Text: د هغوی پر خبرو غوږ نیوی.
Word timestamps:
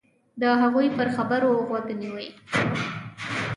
د 0.41 0.43
هغوی 0.61 0.87
پر 0.97 1.07
خبرو 1.15 1.49
غوږ 1.67 1.85
نیوی. 2.01 2.27